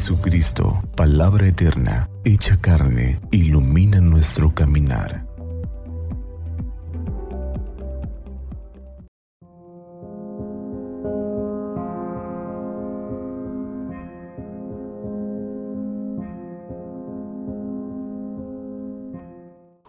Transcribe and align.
Jesucristo, 0.00 0.82
palabra 0.96 1.46
eterna, 1.46 2.08
hecha 2.24 2.56
carne, 2.58 3.20
ilumina 3.32 4.00
nuestro 4.00 4.54
caminar. 4.54 5.26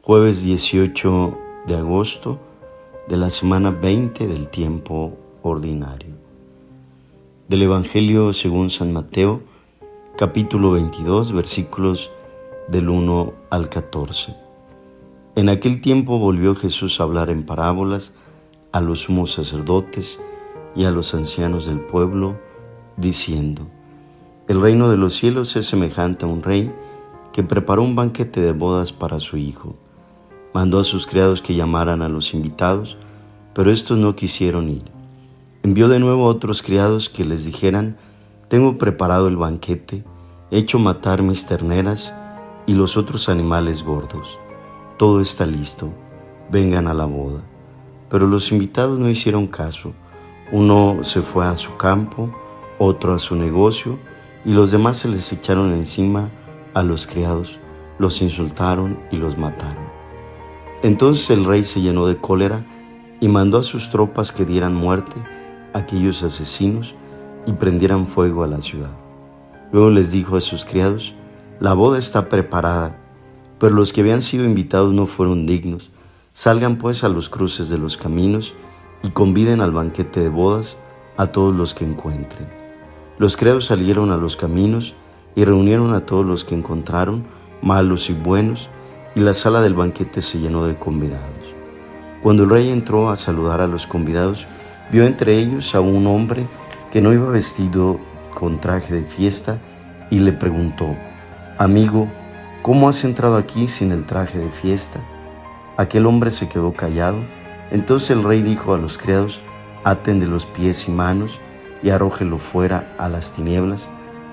Jueves 0.02 0.44
18 0.44 1.38
de 1.68 1.76
agosto 1.78 2.38
de 3.08 3.16
la 3.16 3.30
semana 3.30 3.72
20 3.72 4.28
del 4.28 4.50
tiempo 4.50 5.18
ordinario. 5.42 6.16
Del 7.48 7.62
Evangelio 7.62 8.34
según 8.34 8.70
San 8.70 8.92
Mateo, 8.92 9.50
capítulo 10.22 10.70
22, 10.74 11.34
versículos 11.34 12.12
del 12.68 12.90
1 12.90 13.34
al 13.50 13.70
14. 13.70 14.36
En 15.34 15.50
aquel 15.50 15.82
tiempo 15.82 16.20
volvió 16.20 16.54
Jesús 16.54 17.00
a 17.00 17.06
hablar 17.06 17.32
en 17.32 17.44
parábolas 17.44 18.14
a 18.72 18.82
los 18.82 19.00
sumos 19.00 19.34
sacerdotes 19.34 20.22
y 20.76 20.86
a 20.86 20.92
los 20.92 21.16
ancianos 21.16 21.66
del 21.66 21.80
pueblo, 21.80 22.40
diciendo, 22.98 23.64
El 24.48 24.62
reino 24.62 24.92
de 24.92 24.98
los 24.98 25.16
cielos 25.16 25.56
es 25.56 25.66
semejante 25.66 26.26
a 26.26 26.28
un 26.28 26.44
rey 26.44 26.72
que 27.34 27.42
preparó 27.42 27.82
un 27.82 27.96
banquete 27.96 28.42
de 28.42 28.52
bodas 28.52 28.94
para 28.94 29.20
su 29.20 29.38
hijo. 29.38 29.76
Mandó 30.54 30.82
a 30.82 30.84
sus 30.84 31.08
criados 31.08 31.42
que 31.42 31.56
llamaran 31.56 32.04
a 32.04 32.10
los 32.10 32.36
invitados, 32.36 32.96
pero 33.56 33.72
estos 33.72 33.98
no 33.98 34.16
quisieron 34.16 34.70
ir. 34.70 34.84
Envió 35.64 35.90
de 35.90 35.98
nuevo 35.98 36.28
a 36.28 36.30
otros 36.30 36.62
criados 36.62 37.10
que 37.10 37.26
les 37.26 37.44
dijeran, 37.44 37.98
tengo 38.52 38.78
preparado 38.78 39.30
el 39.30 39.38
banquete, 39.38 40.04
he 40.52 40.58
hecho 40.58 40.78
matar 40.78 41.22
mis 41.22 41.46
terneras 41.46 42.14
y 42.66 42.74
los 42.74 42.98
otros 42.98 43.30
animales 43.30 43.82
gordos. 43.82 44.38
Todo 44.98 45.22
está 45.22 45.46
listo, 45.46 45.88
vengan 46.52 46.90
a 46.90 46.94
la 46.94 47.06
boda. 47.06 47.40
Pero 48.10 48.28
los 48.28 48.52
invitados 48.52 49.00
no 49.00 49.10
hicieron 49.10 49.48
caso. 49.48 49.94
Uno 50.52 50.98
se 51.02 51.22
fue 51.22 51.46
a 51.46 51.56
su 51.56 51.78
campo, 51.78 52.30
otro 52.78 53.14
a 53.14 53.20
su 53.20 53.38
negocio, 53.38 53.98
y 54.44 54.52
los 54.52 54.70
demás 54.70 54.98
se 54.98 55.08
les 55.08 55.32
echaron 55.32 55.72
encima 55.72 56.30
a 56.74 56.84
los 56.84 57.08
criados, 57.08 57.58
los 58.00 58.22
insultaron 58.22 59.00
y 59.12 59.16
los 59.16 59.38
mataron. 59.38 59.86
Entonces 60.84 61.30
el 61.30 61.46
rey 61.46 61.64
se 61.64 61.80
llenó 61.80 62.06
de 62.06 62.18
cólera 62.18 62.66
y 63.22 63.30
mandó 63.30 63.60
a 63.60 63.64
sus 63.64 63.90
tropas 63.90 64.34
que 64.34 64.44
dieran 64.44 64.76
muerte 64.76 65.16
a 65.74 65.78
aquellos 65.78 66.22
asesinos 66.22 66.96
y 67.46 67.54
prendieran 67.54 68.08
fuego 68.08 68.44
a 68.44 68.48
la 68.48 68.62
ciudad. 68.62 68.92
Luego 69.72 69.90
les 69.90 70.12
dijo 70.12 70.36
a 70.36 70.42
sus 70.42 70.66
criados, 70.66 71.16
la 71.60 71.74
boda 71.74 71.98
está 71.98 72.30
preparada, 72.30 72.98
pero 73.60 73.76
los 73.76 73.94
que 73.94 74.02
habían 74.02 74.22
sido 74.22 74.46
invitados 74.46 74.94
no 74.94 75.08
fueron 75.08 75.46
dignos. 75.46 75.92
Salgan 76.34 76.78
pues 76.78 77.04
a 77.04 77.10
los 77.10 77.30
cruces 77.30 77.70
de 77.70 77.78
los 77.78 77.98
caminos 77.98 78.54
y 79.04 79.10
conviden 79.10 79.62
al 79.62 79.72
banquete 79.72 80.20
de 80.20 80.30
bodas 80.30 80.78
a 81.18 81.28
todos 81.28 81.56
los 81.56 81.74
que 81.74 81.86
encuentren. 81.86 82.48
Los 83.18 83.38
criados 83.38 83.66
salieron 83.66 84.12
a 84.12 84.18
los 84.18 84.36
caminos 84.36 84.96
y 85.36 85.46
reunieron 85.46 85.94
a 85.94 86.06
todos 86.06 86.26
los 86.26 86.44
que 86.44 86.56
encontraron, 86.56 87.24
malos 87.62 88.10
y 88.10 88.14
buenos, 88.14 88.70
y 89.16 89.20
la 89.20 89.34
sala 89.34 89.62
del 89.62 89.76
banquete 89.76 90.22
se 90.22 90.40
llenó 90.40 90.66
de 90.66 90.78
convidados. 90.78 91.54
Cuando 92.24 92.44
el 92.44 92.50
rey 92.50 92.70
entró 92.70 93.10
a 93.10 93.16
saludar 93.16 93.62
a 93.62 93.68
los 93.68 93.88
convidados, 93.88 94.48
vio 94.92 95.06
entre 95.06 95.38
ellos 95.38 95.76
a 95.76 95.82
un 95.82 96.08
hombre 96.08 96.46
que 96.92 97.02
no 97.02 97.14
iba 97.14 97.30
vestido 97.30 98.00
con 98.34 98.60
traje 98.60 98.94
de 98.94 99.04
fiesta 99.04 99.58
y 100.10 100.20
le 100.20 100.34
preguntó, 100.34 100.96
Amigo, 101.58 102.08
¿cómo 102.62 102.90
has 102.90 103.04
entrado 103.04 103.38
aquí 103.38 103.68
sin 103.68 103.92
el 103.92 104.06
traje 104.06 104.38
de 104.38 104.52
fiesta? 104.52 105.00
Aquel 105.78 106.06
hombre 106.06 106.32
se 106.32 106.50
quedó 106.50 106.74
callado. 106.74 107.18
Entonces 107.72 108.12
el 108.12 108.24
rey 108.24 108.42
dijo 108.42 108.74
a 108.74 108.78
los 108.78 108.98
criados, 108.98 109.42
Aten 109.84 110.20
de 110.20 110.28
los 110.28 110.46
pies 110.46 110.88
y 110.88 110.92
manos 110.92 111.40
y 111.82 111.90
arrójelo 111.90 112.38
fuera 112.38 112.94
a 112.98 113.10
las 113.10 113.32
tinieblas. 113.32 113.90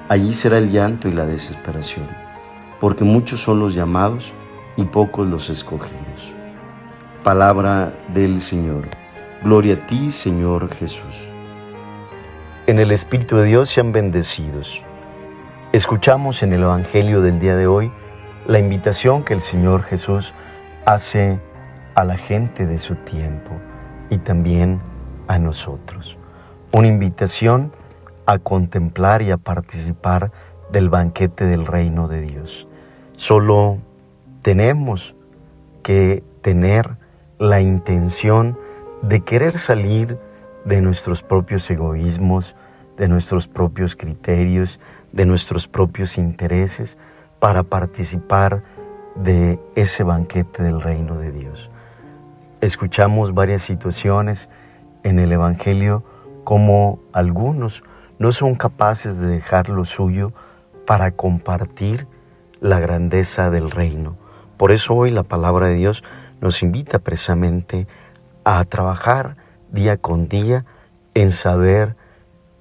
Allí 0.08 0.32
será 0.32 0.58
el 0.58 0.70
llanto 0.70 1.08
y 1.08 1.12
la 1.12 1.26
desesperación, 1.26 2.06
porque 2.80 3.04
muchos 3.04 3.40
son 3.40 3.60
los 3.60 3.74
llamados 3.74 4.32
y 4.76 4.84
pocos 4.84 5.26
los 5.26 5.48
escogidos. 5.48 6.34
Palabra 7.22 7.92
del 8.12 8.40
Señor. 8.40 8.88
Gloria 9.42 9.74
a 9.74 9.86
ti, 9.86 10.10
Señor 10.10 10.74
Jesús. 10.74 11.37
En 12.68 12.78
el 12.78 12.90
Espíritu 12.90 13.38
de 13.38 13.46
Dios 13.46 13.70
sean 13.70 13.92
bendecidos. 13.92 14.84
Escuchamos 15.72 16.42
en 16.42 16.52
el 16.52 16.64
Evangelio 16.64 17.22
del 17.22 17.40
día 17.40 17.56
de 17.56 17.66
hoy 17.66 17.90
la 18.46 18.58
invitación 18.58 19.24
que 19.24 19.32
el 19.32 19.40
Señor 19.40 19.82
Jesús 19.84 20.34
hace 20.84 21.40
a 21.94 22.04
la 22.04 22.18
gente 22.18 22.66
de 22.66 22.76
su 22.76 22.94
tiempo 22.96 23.52
y 24.10 24.18
también 24.18 24.82
a 25.28 25.38
nosotros. 25.38 26.18
Una 26.70 26.88
invitación 26.88 27.72
a 28.26 28.38
contemplar 28.38 29.22
y 29.22 29.30
a 29.30 29.38
participar 29.38 30.30
del 30.70 30.90
banquete 30.90 31.46
del 31.46 31.64
reino 31.64 32.06
de 32.06 32.20
Dios. 32.20 32.68
Solo 33.14 33.78
tenemos 34.42 35.14
que 35.82 36.22
tener 36.42 36.98
la 37.38 37.62
intención 37.62 38.58
de 39.00 39.20
querer 39.20 39.58
salir 39.58 40.18
de 40.68 40.82
nuestros 40.82 41.22
propios 41.22 41.70
egoísmos, 41.70 42.54
de 42.98 43.08
nuestros 43.08 43.48
propios 43.48 43.96
criterios, 43.96 44.80
de 45.12 45.24
nuestros 45.24 45.66
propios 45.66 46.18
intereses, 46.18 46.98
para 47.40 47.62
participar 47.62 48.62
de 49.14 49.58
ese 49.76 50.02
banquete 50.02 50.62
del 50.62 50.82
reino 50.82 51.16
de 51.16 51.32
Dios. 51.32 51.70
Escuchamos 52.60 53.32
varias 53.32 53.62
situaciones 53.62 54.50
en 55.04 55.18
el 55.18 55.32
Evangelio 55.32 56.04
como 56.44 56.98
algunos 57.12 57.82
no 58.18 58.32
son 58.32 58.54
capaces 58.54 59.18
de 59.18 59.28
dejar 59.28 59.70
lo 59.70 59.86
suyo 59.86 60.32
para 60.86 61.12
compartir 61.12 62.06
la 62.60 62.78
grandeza 62.78 63.48
del 63.48 63.70
reino. 63.70 64.16
Por 64.58 64.72
eso 64.72 64.94
hoy 64.94 65.12
la 65.12 65.22
palabra 65.22 65.68
de 65.68 65.74
Dios 65.74 66.04
nos 66.42 66.62
invita 66.62 66.98
precisamente 66.98 67.86
a 68.44 68.62
trabajar 68.64 69.36
día 69.72 69.96
con 69.96 70.28
día 70.28 70.64
en 71.14 71.32
saber, 71.32 71.96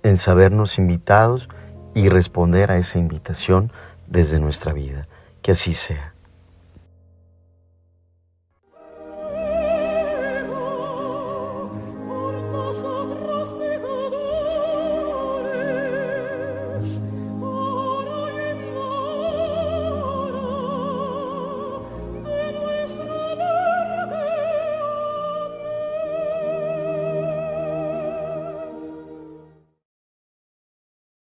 en 0.03 0.17
sabernos 0.17 0.77
invitados 0.77 1.49
y 1.93 2.09
responder 2.09 2.71
a 2.71 2.77
esa 2.77 2.99
invitación 2.99 3.71
desde 4.07 4.39
nuestra 4.39 4.73
vida. 4.73 5.07
Que 5.41 5.51
así 5.51 5.73
sea. 5.73 6.13